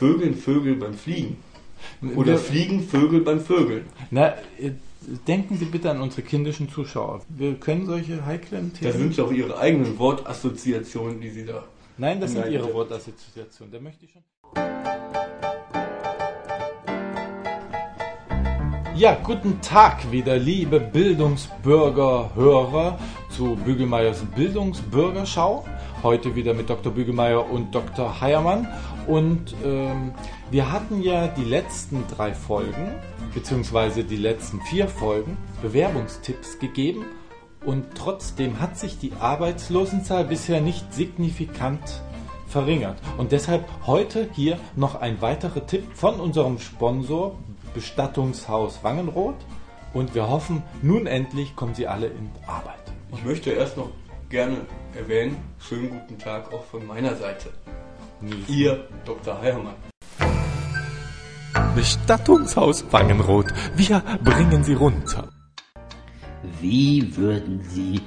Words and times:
Vögeln 0.00 0.34
Vögel 0.34 0.76
beim 0.76 0.94
Fliegen. 0.94 1.36
Oder 2.16 2.38
fliegen 2.38 2.80
Vögel 2.88 3.20
beim 3.20 3.38
Vögeln. 3.38 3.84
Na, 4.10 4.28
äh, 4.58 4.70
denken 5.28 5.58
Sie 5.58 5.66
bitte 5.66 5.90
an 5.90 6.00
unsere 6.00 6.22
kindischen 6.22 6.70
Zuschauer. 6.70 7.20
Wir 7.28 7.52
können 7.56 7.84
solche 7.84 8.24
heiklen 8.24 8.70
Das 8.72 8.80
Themen. 8.80 8.98
sind 8.98 9.16
ja 9.18 9.24
auch 9.24 9.32
Ihre 9.32 9.58
eigenen 9.58 9.98
Wortassoziationen, 9.98 11.20
die 11.20 11.28
Sie 11.28 11.44
da. 11.44 11.64
Nein, 11.98 12.18
das 12.18 12.32
sind 12.32 12.50
Ihre. 12.50 12.72
Wortassoziationen. 12.72 13.72
Da 13.74 13.78
möchte 13.78 14.06
ich 14.06 14.12
schon. 14.12 14.22
Ja, 18.96 19.18
guten 19.22 19.60
Tag 19.60 20.10
wieder, 20.10 20.38
liebe 20.38 20.80
Bildungsbürger, 20.80 22.30
Hörer 22.34 22.98
zu 23.30 23.54
Bügelmeiers 23.66 24.24
Bildungsbürgerschau. 24.34 25.66
Heute 26.02 26.34
wieder 26.34 26.54
mit 26.54 26.70
Dr. 26.70 26.92
Bügelmeier 26.92 27.50
und 27.50 27.74
Dr. 27.74 28.22
Heiermann. 28.22 28.66
Und 29.06 29.54
ähm, 29.64 30.12
wir 30.50 30.70
hatten 30.72 31.02
ja 31.02 31.28
die 31.28 31.44
letzten 31.44 32.04
drei 32.08 32.34
Folgen, 32.34 32.94
beziehungsweise 33.34 34.04
die 34.04 34.16
letzten 34.16 34.60
vier 34.62 34.88
Folgen, 34.88 35.36
Bewerbungstipps 35.62 36.58
gegeben. 36.58 37.04
Und 37.64 37.94
trotzdem 37.94 38.60
hat 38.60 38.78
sich 38.78 38.98
die 38.98 39.12
Arbeitslosenzahl 39.20 40.24
bisher 40.24 40.60
nicht 40.60 40.92
signifikant 40.94 42.02
verringert. 42.46 42.98
Und 43.18 43.32
deshalb 43.32 43.64
heute 43.86 44.28
hier 44.32 44.58
noch 44.76 45.00
ein 45.00 45.20
weiterer 45.20 45.66
Tipp 45.66 45.84
von 45.94 46.20
unserem 46.20 46.58
Sponsor 46.58 47.38
Bestattungshaus 47.74 48.82
Wangenroth. 48.82 49.36
Und 49.92 50.14
wir 50.14 50.28
hoffen, 50.28 50.62
nun 50.82 51.06
endlich 51.06 51.56
kommen 51.56 51.74
Sie 51.74 51.86
alle 51.86 52.06
in 52.06 52.30
Arbeit. 52.46 52.80
Ich 53.12 53.24
möchte 53.24 53.50
erst 53.50 53.76
noch 53.76 53.90
gerne 54.28 54.58
erwähnen, 54.96 55.36
schönen 55.58 55.90
guten 55.90 56.18
Tag 56.18 56.52
auch 56.52 56.64
von 56.64 56.86
meiner 56.86 57.16
Seite. 57.16 57.50
Ihr 58.48 58.86
Dr. 59.06 59.40
Heiermann. 59.40 59.74
Bestattungshaus 61.74 62.84
Wangenroth. 62.92 63.46
Wir 63.76 64.02
bringen 64.22 64.62
Sie 64.62 64.74
runter. 64.74 65.28
Wie 66.60 67.16
würden 67.16 67.62
Sie 67.62 68.00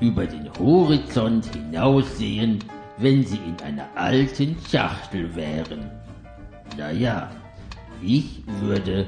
über 0.00 0.26
den 0.26 0.50
Horizont 0.58 1.46
hinaussehen, 1.46 2.64
wenn 2.98 3.24
Sie 3.24 3.36
in 3.36 3.56
einer 3.64 3.86
alten 3.94 4.56
Schachtel 4.68 5.34
wären? 5.36 5.88
Naja, 6.76 7.30
ich 8.02 8.42
würde 8.60 9.06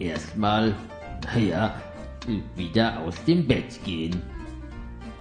erstmal, 0.00 0.74
naja, 1.24 1.74
wieder 2.56 2.98
aus 3.00 3.22
dem 3.24 3.46
Bett 3.46 3.78
gehen. 3.84 4.20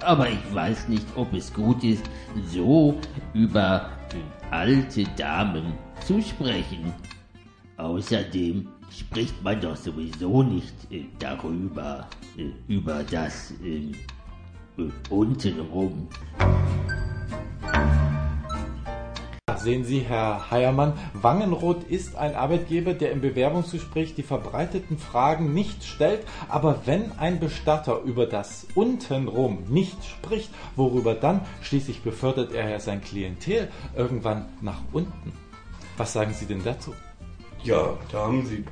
Aber 0.01 0.29
ich 0.29 0.55
weiß 0.55 0.87
nicht, 0.87 1.05
ob 1.15 1.31
es 1.33 1.53
gut 1.53 1.83
ist, 1.83 2.05
so 2.51 2.97
über 3.33 3.91
alte 4.51 5.03
Damen 5.17 5.73
zu 6.05 6.21
sprechen. 6.21 6.93
Außerdem 7.77 8.67
spricht 8.91 9.41
man 9.43 9.61
doch 9.61 9.75
sowieso 9.75 10.43
nicht 10.43 10.73
äh, 10.91 11.05
darüber, 11.19 12.07
äh, 12.37 12.49
über 12.67 13.03
das 13.03 13.53
äh, 13.63 13.91
äh, 14.81 14.91
untenrum. 15.09 16.07
Sehen 19.59 19.83
Sie, 19.83 19.99
Herr 19.99 20.49
Heiermann, 20.51 20.93
Wangenroth 21.13 21.83
ist 21.83 22.15
ein 22.15 22.33
Arbeitgeber, 22.35 22.93
der 22.93 23.11
im 23.11 23.19
Bewerbungsgespräch 23.19 24.15
die 24.15 24.23
verbreiteten 24.23 24.97
Fragen 24.97 25.53
nicht 25.53 25.83
stellt, 25.83 26.21
aber 26.47 26.81
wenn 26.85 27.11
ein 27.19 27.39
Bestatter 27.39 28.01
über 28.03 28.25
das 28.25 28.65
Untenrum 28.73 29.63
nicht 29.67 29.97
spricht, 30.05 30.49
worüber 30.77 31.13
dann? 31.13 31.41
Schließlich 31.61 32.01
befördert 32.01 32.53
er 32.53 32.69
ja 32.69 32.79
sein 32.79 33.01
Klientel 33.01 33.67
irgendwann 33.97 34.45
nach 34.61 34.79
unten. 34.93 35.33
Was 35.97 36.13
sagen 36.13 36.33
Sie 36.33 36.45
denn 36.45 36.63
dazu? 36.63 36.93
Ja, 37.63 37.97
da 38.11 38.19
haben 38.19 38.45
Sie 38.45 38.63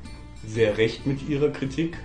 sehr 0.48 0.78
recht 0.78 1.06
mit 1.06 1.28
Ihrer 1.28 1.50
Kritik. 1.50 1.98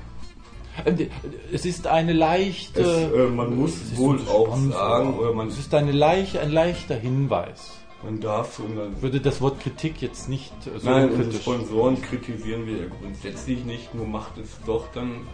Äh, 0.85 1.07
Es 1.53 1.65
ist 1.65 1.87
eine 1.87 2.13
leichte. 2.15 2.81
Es, 2.81 3.13
äh, 3.13 3.29
man 3.29 3.55
muss 3.55 3.75
es 3.81 3.97
wohl 3.97 4.19
auch 4.29 4.57
sagen, 4.57 5.15
oder 5.15 5.33
man- 5.35 5.49
es 5.49 5.59
ist 5.59 5.73
eine 5.75 5.93
leicht, 5.93 6.37
ein 6.39 6.51
leichter 6.51 6.97
Hinweis. 6.97 7.75
Man 8.05 8.21
darf 8.21 8.55
so 8.57 8.65
eine 8.65 8.91
Ich 8.97 9.03
würde 9.03 9.21
das 9.21 9.41
Wort 9.41 9.61
Kritik 9.61 10.03
jetzt 10.03 10.29
nicht 10.29 10.53
äh, 10.67 10.79
so 10.79 10.91
Nein, 10.91 11.15
kritisch. 11.15 11.41
Sponsoren 11.43 12.01
kritisieren 12.03 12.67
wir 12.67 12.77
ja 12.79 12.87
grundsätzlich 13.01 13.65
nicht, 13.65 13.95
nur 13.95 14.07
macht 14.07 14.39
es 14.39 14.59
doch 14.67 14.87
dann 14.93 15.27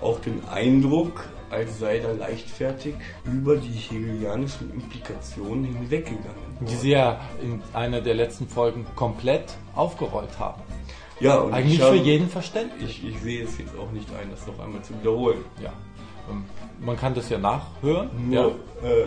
auch 0.00 0.18
den 0.20 0.42
Eindruck, 0.48 1.24
als 1.50 1.78
sei 1.78 1.98
da 2.00 2.10
leichtfertig 2.12 2.94
über 3.24 3.56
die 3.56 3.68
hegelianischen 3.68 4.72
Implikationen 4.72 5.64
hinweggegangen. 5.64 6.56
die 6.60 6.74
Sie 6.74 6.90
ja 6.90 7.20
in 7.42 7.62
einer 7.72 8.00
der 8.00 8.14
letzten 8.14 8.48
Folgen 8.48 8.86
komplett 8.96 9.54
aufgerollt 9.74 10.38
haben. 10.38 10.62
Ja, 11.20 11.36
und 11.38 11.52
Eigentlich 11.52 11.74
ich 11.74 11.82
habe, 11.82 11.96
für 11.98 12.02
jeden 12.02 12.28
verständlich. 12.28 13.04
Ich, 13.04 13.14
ich 13.14 13.20
sehe 13.20 13.44
es 13.44 13.56
jetzt 13.58 13.78
auch 13.78 13.92
nicht 13.92 14.08
ein, 14.20 14.28
das 14.30 14.44
noch 14.46 14.58
einmal 14.58 14.82
zu 14.82 14.92
wiederholen. 14.98 15.44
Ja. 15.62 15.72
Ähm, 16.30 16.44
Man 16.80 16.96
kann 16.96 17.14
das 17.14 17.28
ja 17.28 17.38
nachhören. 17.38 18.08
Nur, 18.28 18.34
Ja. 18.82 18.88
äh, 18.88 19.04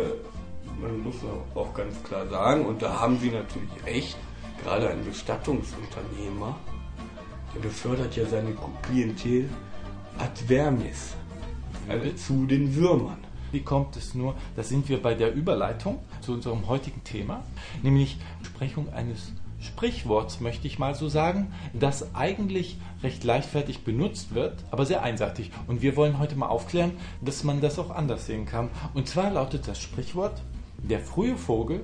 man 0.82 1.02
muss 1.02 1.16
auch- 1.56 1.74
ganz 1.74 2.02
klar 2.04 2.28
sagen, 2.28 2.66
und 2.66 2.82
da 2.82 3.00
haben 3.00 3.18
Sie 3.20 3.32
natürlich 3.32 3.70
recht, 3.86 4.18
gerade 4.64 4.90
ein 4.90 5.04
Bestattungsunternehmer, 5.04 6.56
der 7.54 7.60
befördert 7.60 8.16
ja 8.16 8.26
seine 8.26 8.56
Klientel 8.84 9.50
ad 10.18 10.44
vermis, 10.48 11.16
also 11.88 12.12
zu 12.12 12.46
den 12.46 12.76
Würmern. 12.76 13.18
Wie 13.52 13.62
kommt 13.62 13.96
es 13.96 14.16
nur, 14.16 14.36
da 14.56 14.64
sind 14.64 14.90
wir 14.90 15.02
bei 15.02 15.14
der 15.14 15.34
Überleitung 15.34 16.00
zu 16.22 16.34
unserem 16.34 16.68
heutigen 16.68 17.04
Thema, 17.04 17.44
nämlich 17.84 18.18
Besprechung 18.42 18.92
eines 18.92 19.32
Sprichworts, 19.62 20.42
möchte 20.42 20.68
ich 20.68 20.80
mal 20.80 20.94
so 20.96 21.10
sagen, 21.10 21.54
das 21.74 22.14
eigentlich 22.14 22.78
recht 23.02 23.24
leichtfertig 23.24 23.84
benutzt 23.84 24.36
wird, 24.36 24.64
aber 24.72 24.86
sehr 24.86 25.02
einseitig. 25.04 25.52
Und 25.68 25.82
wir 25.82 25.96
wollen 25.96 26.20
heute 26.20 26.36
mal 26.36 26.48
aufklären, 26.48 26.92
dass 27.22 27.44
man 27.44 27.62
das 27.62 27.80
auch 27.80 27.90
anders 27.90 28.26
sehen 28.26 28.46
kann. 28.46 28.70
Und 28.94 29.08
zwar 29.08 29.32
lautet 29.32 29.68
das 29.68 29.82
Sprichwort, 29.82 30.42
der 30.78 31.00
frühe 31.00 31.38
Vogel 31.38 31.82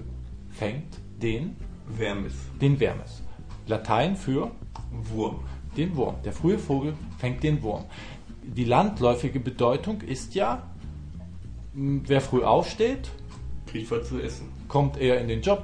fängt 0.50 0.98
den, 1.22 1.56
Vermis, 1.96 2.34
den 2.60 2.78
Vermes. 2.78 3.22
Latein 3.68 4.16
für 4.16 4.52
Wurm. 4.92 5.40
den 5.78 5.96
Wurm. 5.96 6.16
Der 6.24 6.34
frühe 6.34 6.58
Vogel 6.58 6.94
fängt 7.18 7.44
den 7.44 7.62
Wurm. 7.62 7.86
Die 8.44 8.66
landläufige 8.66 9.40
Bedeutung 9.40 10.02
ist 10.02 10.36
ja, 10.36 10.64
wer 11.74 12.22
früh 12.22 12.44
aufsteht, 12.44 13.10
Kriegt 13.68 13.90
was 13.92 14.10
zu 14.10 14.20
essen. 14.20 14.50
kommt 14.68 14.98
eher 14.98 15.22
in 15.22 15.28
den 15.28 15.42
Job. 15.42 15.64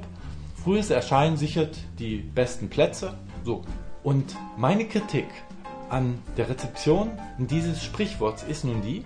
Frühes 0.63 0.89
Erscheinen 0.89 1.38
sichert 1.38 1.77
die 1.99 2.17
besten 2.17 2.69
Plätze. 2.69 3.13
So. 3.44 3.63
Und 4.03 4.35
meine 4.57 4.85
Kritik 4.85 5.27
an 5.89 6.19
der 6.38 6.49
Rezeption 6.49 7.11
dieses 7.38 7.83
Sprichworts 7.83 8.44
ist 8.44 8.63
nun 8.63 8.81
die, 8.81 9.03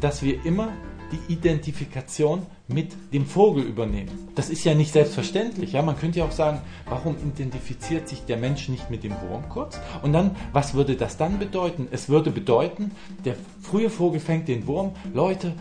dass 0.00 0.22
wir 0.22 0.44
immer 0.44 0.72
die 1.12 1.32
Identifikation 1.32 2.46
mit 2.68 2.92
dem 3.12 3.26
Vogel 3.26 3.62
übernehmen. 3.64 4.10
Das 4.34 4.48
ist 4.48 4.64
ja 4.64 4.74
nicht 4.74 4.92
selbstverständlich. 4.92 5.72
Ja? 5.72 5.82
Man 5.82 5.98
könnte 5.98 6.20
ja 6.20 6.24
auch 6.24 6.32
sagen, 6.32 6.60
warum 6.88 7.16
identifiziert 7.16 8.08
sich 8.08 8.24
der 8.24 8.38
Mensch 8.38 8.68
nicht 8.68 8.90
mit 8.90 9.04
dem 9.04 9.12
Wurm 9.28 9.48
kurz? 9.48 9.78
Und 10.02 10.12
dann, 10.12 10.34
was 10.52 10.74
würde 10.74 10.96
das 10.96 11.16
dann 11.16 11.38
bedeuten? 11.38 11.88
Es 11.90 12.08
würde 12.08 12.30
bedeuten, 12.30 12.90
der 13.24 13.36
frühe 13.60 13.90
Vogel 13.90 14.20
fängt 14.20 14.48
den 14.48 14.66
Wurm. 14.66 14.92
Leute, 15.12 15.52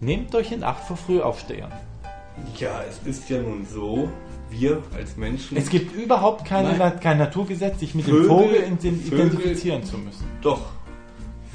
nehmt 0.00 0.34
euch 0.34 0.52
in 0.52 0.62
Acht 0.62 0.84
vor 0.84 0.96
Frühaufstehern. 0.96 1.72
Ja, 2.58 2.82
es 2.88 3.00
ist 3.06 3.28
ja 3.30 3.40
nun 3.42 3.66
so, 3.66 4.08
wir 4.50 4.82
als 4.96 5.16
Menschen. 5.16 5.56
Es 5.56 5.68
gibt 5.70 5.94
überhaupt 5.96 6.44
keine, 6.44 6.76
Nein. 6.76 7.00
kein 7.00 7.18
Naturgesetz, 7.18 7.80
sich 7.80 7.94
mit 7.94 8.04
Vögel- 8.04 8.22
dem 8.22 8.28
Vogel 8.28 8.48
Vögel- 8.78 9.26
identifizieren 9.26 9.84
zu 9.84 9.98
müssen. 9.98 10.24
Doch, 10.40 10.60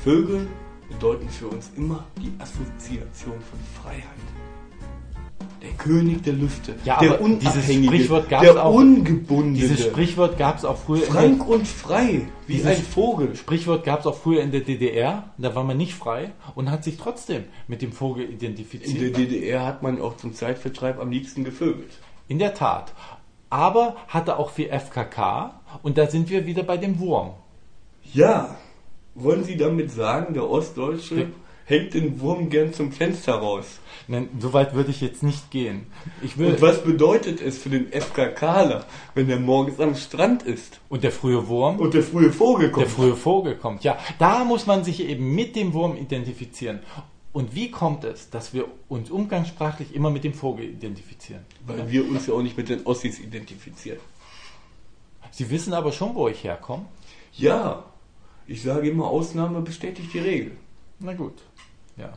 Vögel 0.04 0.48
bedeuten 0.90 1.30
für 1.30 1.48
uns 1.48 1.72
immer 1.78 2.04
die 2.22 2.32
Assoziation 2.40 3.36
von 3.40 3.60
Freiheit. 3.82 4.04
Der 5.62 5.72
König 5.72 6.24
der 6.24 6.34
Lüfte, 6.34 6.76
Ja, 6.86 7.00
der 7.00 7.20
Unabhängige, 7.22 7.88
Sprichwort 7.88 8.30
gab's 8.30 8.44
der 8.46 8.64
auch- 8.66 8.74
Ungebundene, 8.74 9.58
Dieses 9.68 9.86
Sprichwort 9.88 10.38
gab 10.38 10.58
es 10.58 10.64
auch 10.64 10.78
früher 10.78 11.04
in 11.06 11.12
frank 11.12 11.48
und 11.50 11.68
frei, 11.68 12.28
wie 12.47 12.64
ein 12.64 12.78
Vogel. 12.78 13.36
Sprichwort 13.36 13.84
gab 13.84 14.00
es 14.00 14.06
auch 14.08 14.16
früher 14.16 14.41
in 14.41 14.52
der 14.52 14.62
DDR, 14.62 15.26
da 15.38 15.56
war 15.56 15.66
man 15.66 15.76
nicht 15.76 15.96
frei 15.96 16.32
und 16.56 16.72
hat 16.72 16.86
sich 16.86 16.96
trotzdem 16.97 17.44
mit 17.68 17.82
dem 17.82 17.92
Vogel 17.92 18.24
In 18.24 18.40
der 18.40 18.50
identifiziert. 18.52 19.18
DDR 19.18 19.66
hat 19.66 19.84
man 19.84 20.02
auch 20.02 20.16
zum 20.16 20.34
Zeitvertreib 20.34 20.97
am 20.97 21.12
liebsten 21.12 21.44
gevögelt. 21.44 21.92
In 22.30 22.40
der 22.40 22.53
Tat. 22.53 22.94
Aber 23.50 23.96
hatte 24.08 24.38
auch 24.40 24.52
viel 24.52 24.70
FKK 24.70 25.59
und 25.84 25.97
da 25.97 26.08
sind 26.08 26.30
wir 26.30 26.46
wieder 26.46 26.64
bei 26.64 26.78
dem 26.78 27.00
Wurm. 27.00 27.32
Ja, 28.14 28.56
wollen 29.24 29.44
Sie 29.44 29.58
damit 29.58 29.92
sagen, 29.92 30.34
der 30.34 30.50
Ostdeutsche 30.50 31.16
Ja. 31.22 31.26
hängt 31.66 31.94
den 31.94 32.20
Wurm 32.20 32.50
gern 32.50 32.74
zum 32.74 32.92
Fenster 32.92 33.36
raus? 33.36 33.80
Nein, 34.08 34.28
so 34.40 34.54
weit 34.54 34.74
würde 34.74 34.90
ich 34.90 35.02
jetzt 35.02 35.22
nicht 35.22 35.52
gehen. 35.52 35.86
Ich 36.24 36.38
will, 36.38 36.48
Und 36.54 36.62
was 36.62 36.84
bedeutet 36.84 37.42
es 37.42 37.60
für 37.60 37.70
den 37.70 37.92
FKKler, 37.92 38.86
wenn 39.14 39.28
der 39.28 39.40
morgens 39.40 39.80
am 39.80 39.94
Strand 39.96 40.42
ist 40.44 40.80
und 40.90 41.04
der 41.04 41.12
frühe 41.12 41.48
Wurm? 41.48 41.78
und 41.78 41.94
der 41.94 42.02
frühe 42.02 42.32
Vogel 42.34 42.72
kommt? 42.72 42.86
Der 42.88 42.92
frühe 42.92 43.16
Vogel 43.16 43.56
kommt. 43.56 43.84
Ja, 43.84 44.00
da 44.18 44.44
muss 44.46 44.66
man 44.66 44.84
sich 44.84 45.00
eben 45.08 45.36
mit 45.36 45.56
dem 45.56 45.74
Wurm 45.74 45.96
identifizieren. 45.96 46.80
Und 47.32 47.54
wie 47.54 47.70
kommt 47.70 48.04
es, 48.04 48.32
dass 48.32 48.56
wir 48.56 48.66
uns 48.88 49.12
umgangssprachlich 49.12 49.94
immer 49.94 50.10
mit 50.10 50.24
dem 50.24 50.34
Vogel 50.34 50.66
identifizieren? 50.66 51.46
Weil 51.68 51.92
wir 51.92 52.10
uns 52.10 52.26
ja 52.26 52.34
auch 52.34 52.42
nicht 52.42 52.58
mit 52.58 52.70
den 52.70 52.84
Ossis 52.88 53.20
identifizieren. 53.20 54.00
Sie 55.30 55.52
wissen 55.52 55.74
aber 55.74 55.92
schon, 55.92 56.16
wo 56.16 56.28
ich 56.28 56.44
herkomme. 56.44 56.86
Ja, 57.34 57.84
ich 58.49 58.63
sage 58.63 58.90
immer, 58.90 59.07
Ausnahme 59.07 59.61
bestätigt 59.61 60.13
die 60.13 60.19
Regel. 60.19 60.51
Na 60.99 61.13
gut. 61.13 61.35
Ja. 61.97 62.13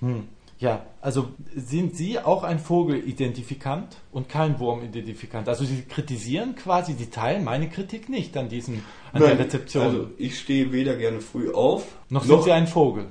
Hm. 0.00 0.24
Ja, 0.58 0.86
also 1.02 1.28
sind 1.54 1.96
Sie 1.96 2.18
auch 2.18 2.42
ein 2.42 2.58
Vogelidentifikant 2.58 3.98
und 4.10 4.30
kein 4.30 4.58
Wurmidentifikant? 4.58 5.46
Also 5.50 5.66
Sie 5.66 5.82
kritisieren 5.82 6.56
quasi, 6.56 6.94
Sie 6.94 7.10
teilen 7.10 7.44
meine 7.44 7.68
Kritik 7.68 8.08
nicht 8.08 8.34
an 8.38 8.48
diesem 8.48 8.80
an 9.12 9.20
der 9.20 9.38
Rezeption. 9.38 9.84
Also 9.84 10.10
ich 10.16 10.38
stehe 10.38 10.72
weder 10.72 10.96
gerne 10.96 11.20
früh 11.20 11.52
auf, 11.52 11.86
noch 12.08 12.24
sind 12.24 12.42
Sie 12.44 12.52
ein 12.52 12.66
Vogel. 12.66 13.08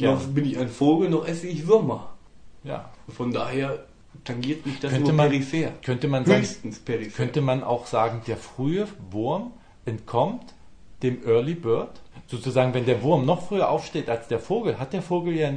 noch 0.00 0.20
bin 0.26 0.44
ich 0.44 0.58
ein 0.58 0.68
Vogel, 0.68 1.10
noch 1.10 1.28
esse 1.28 1.46
ich 1.46 1.68
Würmer. 1.68 2.12
Ja. 2.64 2.90
Von 3.08 3.30
daher 3.30 3.86
tangiert 4.24 4.66
mich 4.66 4.80
das 4.80 4.90
Könnte 4.90 5.10
nur 5.10 5.16
man, 5.16 5.28
peripher. 5.28 5.72
könnte 5.84 6.08
man 6.08 6.24
sagen, 6.24 6.48
peripher. 6.84 7.16
könnte 7.16 7.40
man 7.40 7.62
auch 7.62 7.86
sagen, 7.86 8.22
der 8.26 8.36
frühe 8.36 8.88
Wurm 9.12 9.52
entkommt 9.84 10.54
dem 11.02 11.24
Early 11.26 11.54
Bird? 11.54 12.00
Sozusagen, 12.26 12.74
wenn 12.74 12.84
der 12.86 13.02
Wurm 13.02 13.24
noch 13.24 13.42
früher 13.46 13.68
aufsteht 13.70 14.08
als 14.10 14.28
der 14.28 14.38
Vogel, 14.38 14.78
hat 14.78 14.92
der 14.92 15.02
Vogel 15.02 15.34
ja 15.36 15.52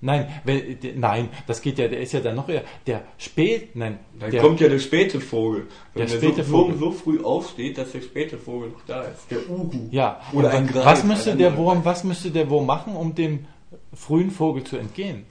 Nein, 0.00 0.28
wenn, 0.44 0.76
nein, 0.96 1.30
das 1.46 1.62
geht 1.62 1.78
ja, 1.78 1.88
der 1.88 2.00
ist 2.00 2.12
ja 2.12 2.20
dann 2.20 2.34
noch 2.34 2.46
eher, 2.50 2.62
der 2.86 3.04
spät, 3.16 3.74
nein, 3.74 4.00
Dann 4.20 4.30
der, 4.30 4.42
kommt 4.42 4.60
ja 4.60 4.68
der 4.68 4.78
späte 4.78 5.18
Vogel. 5.18 5.66
Wenn 5.94 6.06
Der 6.06 6.18
der, 6.18 6.26
späte 6.26 6.44
so, 6.44 6.58
Vogel. 6.58 6.76
so 6.78 6.90
früh 6.90 7.22
aufsteht, 7.24 7.78
dass 7.78 7.92
der 7.92 8.02
späte 8.02 8.36
Vogel 8.36 8.68
noch 8.70 8.82
da 8.86 9.00
ist. 9.04 9.30
Der 9.30 9.48
Uhu. 9.48 9.70
ja, 9.92 10.20
Oder 10.34 10.50
ein 10.50 10.66
Greif. 10.66 10.84
was 10.84 11.04
müsste 11.04 11.30
ein 11.30 11.38
der 11.38 11.56
Wurm, 11.56 11.86
was 11.86 12.04
müsste 12.04 12.30
der 12.30 12.50
Wurm 12.50 12.66
machen, 12.66 12.94
um 12.96 13.14
dem 13.14 13.46
frühen 13.94 14.30
Vogel 14.30 14.64
zu 14.64 14.76
entgehen? 14.76 15.24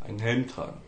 Einen 0.00 0.20
Helm 0.20 0.46
tragen. 0.46 0.78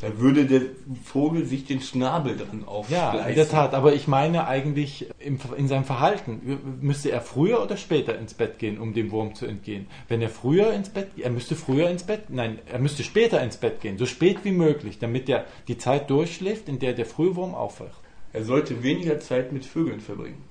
Da 0.00 0.18
würde 0.18 0.46
der 0.46 0.62
Vogel 1.04 1.44
sich 1.44 1.66
den 1.66 1.82
Schnabel 1.82 2.34
dran 2.36 2.62
Ja, 2.62 2.68
aufschleißen. 2.68 3.28
in 3.28 3.34
der 3.34 3.48
Tat, 3.48 3.74
aber 3.74 3.92
ich 3.92 4.08
meine 4.08 4.46
eigentlich 4.46 5.10
im, 5.18 5.38
in 5.58 5.68
seinem 5.68 5.84
Verhalten, 5.84 6.78
müsste 6.80 7.10
er 7.10 7.20
früher 7.20 7.62
oder 7.62 7.76
später 7.76 8.18
ins 8.18 8.32
Bett 8.32 8.58
gehen, 8.58 8.78
um 8.78 8.94
dem 8.94 9.10
Wurm 9.10 9.34
zu 9.34 9.44
entgehen? 9.44 9.88
Wenn 10.08 10.22
er 10.22 10.30
früher 10.30 10.72
ins 10.72 10.88
Bett, 10.88 11.08
er 11.18 11.30
müsste 11.30 11.54
früher 11.54 11.90
ins 11.90 12.04
Bett, 12.04 12.30
nein, 12.30 12.60
er 12.66 12.78
müsste 12.78 13.02
später 13.02 13.42
ins 13.42 13.58
Bett 13.58 13.82
gehen, 13.82 13.98
so 13.98 14.06
spät 14.06 14.38
wie 14.44 14.52
möglich, 14.52 14.98
damit 14.98 15.28
er 15.28 15.44
die 15.68 15.76
Zeit 15.76 16.08
durchschläft, 16.08 16.68
in 16.70 16.78
der 16.78 16.94
der 16.94 17.04
frühe 17.04 17.36
Wurm 17.36 17.54
aufwacht. 17.54 18.00
Er 18.32 18.44
sollte 18.44 18.82
weniger 18.82 19.20
Zeit 19.20 19.52
mit 19.52 19.66
Vögeln 19.66 20.00
verbringen. 20.00 20.44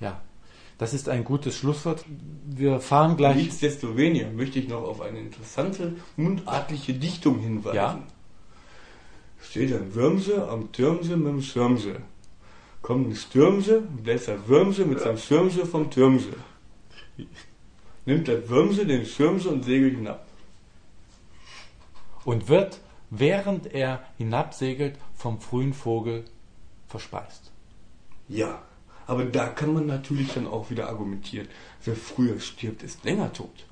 Ja, 0.00 0.20
das 0.78 0.94
ist 0.94 1.08
ein 1.08 1.22
gutes 1.22 1.54
Schlusswort. 1.54 2.04
Wir 2.46 2.80
fahren 2.80 3.16
gleich. 3.16 3.36
Nichtsdestoweniger 3.36 4.30
möchte 4.30 4.58
ich 4.58 4.68
noch 4.68 4.82
auf 4.82 5.00
eine 5.00 5.20
interessante 5.20 5.94
mundartliche 6.16 6.94
Dichtung 6.94 7.38
hinweisen. 7.38 7.76
Ja. 7.76 8.02
Steht 9.42 9.72
ein 9.72 9.94
Würmse 9.94 10.48
am 10.48 10.70
Türmse 10.72 11.16
mit 11.16 11.28
dem 11.28 11.42
Schirmse. 11.42 11.96
Kommt 12.82 13.08
ein 13.08 13.16
Stürmse, 13.16 13.80
bläst 13.80 14.28
der 14.28 14.46
Würmse 14.48 14.84
mit 14.84 15.00
seinem 15.00 15.18
Schirmse 15.18 15.66
vom 15.66 15.90
Türmse. 15.90 16.32
Nimmt 18.06 18.28
der 18.28 18.48
Würmse 18.48 18.86
den 18.86 19.04
Schirmse 19.04 19.50
und 19.50 19.64
segelt 19.64 19.96
hinab. 19.96 20.26
Und 22.24 22.48
wird, 22.48 22.80
während 23.10 23.66
er 23.72 24.02
hinabsegelt, 24.18 24.96
vom 25.14 25.40
frühen 25.40 25.74
Vogel 25.74 26.24
verspeist. 26.88 27.50
Ja, 28.28 28.62
aber 29.06 29.24
da 29.24 29.48
kann 29.48 29.74
man 29.74 29.86
natürlich 29.86 30.32
dann 30.32 30.46
auch 30.46 30.70
wieder 30.70 30.88
argumentieren. 30.88 31.48
Wer 31.84 31.96
früher 31.96 32.38
stirbt, 32.40 32.82
ist 32.82 33.04
länger 33.04 33.32
tot. 33.32 33.66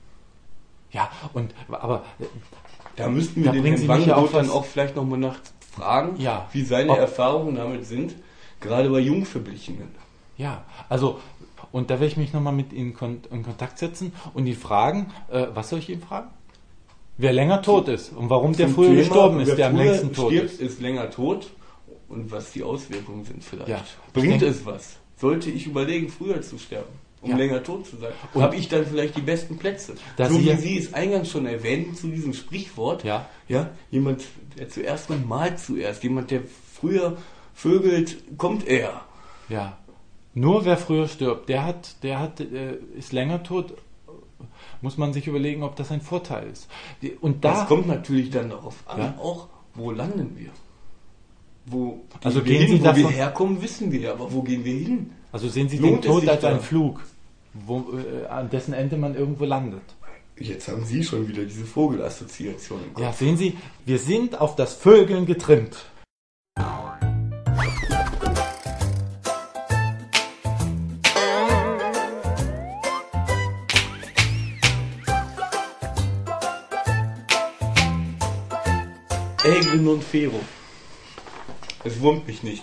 Ja, 0.91 1.11
und, 1.33 1.55
aber, 1.69 2.05
äh, 2.19 2.25
Da 2.97 3.09
müssten 3.09 3.45
Da 3.45 3.53
wir 3.53 3.63
bringen 3.63 3.77
den 3.77 3.89
Wangenroth 3.89 4.25
auf 4.25 4.33
dann 4.33 4.51
auch 4.51 4.65
vielleicht 4.65 4.97
nochmal 4.97 5.19
nachfragen, 5.77 6.21
Ja. 6.21 6.49
wie 6.53 6.63
seine 6.63 6.93
Ob- 6.93 6.99
Erfahrungen 6.99 7.55
damit 7.57 7.85
sind, 7.87 8.15
gerade 8.61 8.91
bei 8.91 9.01
Jungverblichenen. 9.01 9.89
Ja, 10.37 10.65
also, 10.89 11.19
und 11.73 11.91
da 11.91 11.95
werde 11.95 12.07
ich 12.07 12.17
mich 12.17 12.33
nochmal 12.33 12.53
mit 12.53 12.73
Ihnen 12.73 12.95
kon 12.95 13.21
in 13.31 13.43
Kontakt 13.43 13.79
setzen 13.79 14.13
und 14.35 14.47
ihn 14.47 14.57
fragen, 14.57 15.13
äh, 15.31 15.47
was 15.55 15.71
soll 15.71 15.81
ich 15.81 15.91
ihn 15.91 16.01
fragen? 16.01 16.29
Wer 17.17 17.33
länger 17.33 17.63
tot 17.63 17.89
ist 17.89 18.13
und 18.13 18.31
warum 18.31 18.53
der 18.57 18.67
Zum 18.67 18.77
früher 18.77 18.89
Thema, 18.91 18.99
gestorben 19.01 19.41
ist, 19.41 19.59
der 19.59 19.67
am 19.69 19.77
längsten 19.77 20.13
tot 20.13 20.31
stirbt, 20.31 20.53
ist. 20.53 20.61
ist 20.61 20.81
länger 20.81 21.11
tot 21.11 21.51
und 22.09 22.31
was 22.31 22.53
die 22.53 22.63
Auswirkungen 22.63 23.25
sind 23.25 23.43
vielleicht. 23.43 23.69
Ja. 23.69 23.81
Bringt 24.13 24.35
Ich 24.35 24.39
denk- 24.39 24.53
es 24.53 24.65
was? 24.65 24.97
Sollte 25.17 25.51
ich 25.51 25.67
überlegen, 25.67 26.09
früher 26.11 26.41
zu 26.43 26.59
sterben, 26.59 26.93
um 27.21 27.31
Ja. 27.31 27.37
länger 27.37 27.63
tot 27.63 27.87
zu 27.87 27.97
sein? 27.97 28.13
Und- 28.35 28.43
Habe 28.43 28.57
ich 28.57 28.69
dann 28.69 28.87
vielleicht 28.87 29.17
die 29.17 29.23
besten 29.23 29.59
Plätze? 29.59 29.95
So 30.17 30.39
wie 30.41 30.47
ja- 30.47 30.57
Sie 30.57 30.79
es 30.79 30.95
eingangs 30.95 31.31
schon 31.31 31.47
erwähnten 31.47 31.95
zu 31.95 32.09
diesem 32.09 32.33
Sprichwort, 32.35 33.05
Ja. 33.05 33.27
ja, 33.49 33.71
jemand, 33.91 34.25
der 34.59 34.69
zuerst 34.69 35.09
kommt, 35.09 35.29
malt 35.29 35.59
zuerst. 35.59 36.03
Jemand, 36.03 36.31
der 36.31 36.43
früher 36.75 37.17
vögelt, 37.55 38.19
kommt 38.39 38.67
eher. 38.67 39.01
Ja. 39.49 39.79
Nur 40.35 40.65
wer 40.65 40.77
früher 40.77 41.09
stirbt, 41.09 41.49
der 41.49 41.65
hat, 41.65 42.03
der 42.05 42.21
hat, 42.21 42.41
äh, 42.41 42.75
ist 42.97 43.13
länger 43.13 43.43
tot, 43.43 43.75
muss 44.83 44.97
man 44.97 45.13
sich 45.13 45.27
überlegen, 45.27 45.65
ob 45.65 45.75
das 45.75 45.91
ein 45.91 46.01
Vorteil 46.01 46.49
ist. 46.51 46.69
Und 47.21 47.45
da, 47.45 47.53
Das 47.55 47.67
kommt 47.67 47.89
natürlich 47.89 48.31
dann 48.31 48.51
darauf 48.51 48.77
an, 48.87 49.01
Ja. 49.01 49.15
auch 49.19 49.49
wo 49.75 49.91
landen 49.91 50.37
wir? 50.37 50.51
Wo, 51.67 52.01
Also 52.23 52.45
wir 52.45 52.53
gehen 52.53 52.63
hin, 52.67 52.77
Sie 52.77 52.81
wo 52.81 52.85
davon- 52.85 53.03
wir 53.03 53.09
herkommen, 53.11 53.61
wissen 53.63 53.91
wir, 53.93 54.13
aber 54.13 54.33
wo 54.33 54.43
gehen 54.43 54.65
wir 54.65 54.75
hin? 54.75 55.11
Also 55.33 55.49
sehen 55.49 55.69
Sie 55.69 55.79
Lohnt 55.79 56.05
den 56.05 56.11
Tod 56.11 56.29
als 56.29 56.45
einen 56.45 56.61
Flug, 56.61 57.03
wo, 57.53 57.85
äh, 57.99 58.27
an 58.27 58.51
dessen 58.51 58.73
Ende 58.73 58.97
man 58.97 59.15
irgendwo 59.15 59.45
landet. 59.45 59.83
Jetzt 60.39 60.69
haben 60.69 60.85
Sie 60.85 61.03
schon 61.03 61.29
wieder 61.29 61.45
diese 61.45 61.65
Vogelassoziation 61.65 62.81
im 62.85 62.95
Kopf. 62.95 63.03
Ja, 63.03 63.13
sehen 63.13 63.37
Sie, 63.37 63.57
wir 63.85 63.99
sind 63.99 64.41
auf 64.41 64.55
das 64.55 64.75
Vögeln 64.75 65.27
getrimmt. 65.27 65.77
Egre 79.45 79.77
non 79.77 80.01
fero. 80.03 80.41
Es 81.83 82.01
wurmt 82.01 82.27
mich 82.27 82.43
nicht. 82.43 82.63